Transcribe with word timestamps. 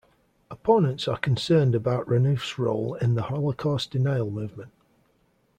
Opponents 0.49 1.07
are 1.07 1.17
concerned 1.19 1.75
about 1.75 2.07
Renouf's 2.09 2.57
role 2.57 2.95
in 2.95 3.13
the 3.13 3.21
Holocaust 3.21 3.91
denial 3.91 4.31
movement. 4.31 4.71